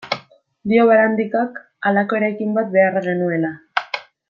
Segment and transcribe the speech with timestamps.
[0.71, 3.55] Dio Barandikak, halako eraikin bat behar genuela.